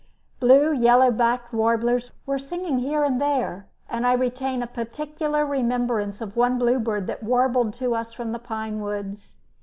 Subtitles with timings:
[0.39, 6.21] Blue yellow backed warblers were singing here and there, and I retain a particular remembrance
[6.21, 9.41] of one bluebird that warbled to us from the pine woods.